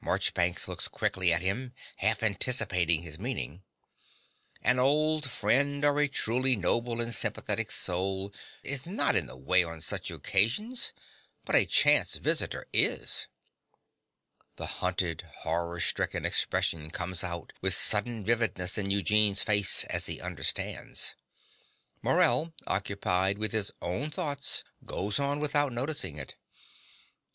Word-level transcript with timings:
(Marchbanks 0.00 0.66
looks 0.66 0.88
quickly 0.88 1.30
at 1.30 1.42
him, 1.42 1.74
half 1.98 2.22
anticipating 2.22 3.02
his 3.02 3.18
meaning.) 3.18 3.62
An 4.62 4.78
old 4.78 5.30
friend 5.30 5.84
or 5.84 6.00
a 6.00 6.08
truly 6.08 6.56
noble 6.56 7.02
and 7.02 7.14
sympathetic 7.14 7.70
soul 7.70 8.32
is 8.62 8.86
not 8.86 9.14
in 9.14 9.26
the 9.26 9.36
way 9.36 9.62
on 9.62 9.82
such 9.82 10.10
occasions; 10.10 10.94
but 11.44 11.54
a 11.54 11.66
chance 11.66 12.14
visitor 12.16 12.66
is. 12.72 13.28
(The 14.56 14.66
hunted, 14.80 15.28
horror 15.40 15.80
stricken 15.80 16.24
expression 16.24 16.90
comes 16.90 17.22
out 17.22 17.52
with 17.60 17.74
sudden 17.74 18.24
vividness 18.24 18.78
in 18.78 18.90
Eugene's 18.90 19.42
face 19.42 19.84
as 19.90 20.06
he 20.06 20.18
understands. 20.18 21.14
Morell, 22.00 22.54
occupied 22.66 23.36
with 23.36 23.52
his 23.52 23.70
own 23.82 24.10
thought, 24.10 24.62
goes 24.86 25.20
on 25.20 25.40
without 25.40 25.74
noticing 25.74 26.16
it.) 26.16 26.36